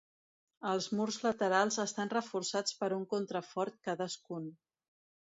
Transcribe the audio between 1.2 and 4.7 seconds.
laterals estan reforçats per un contrafort cadascun.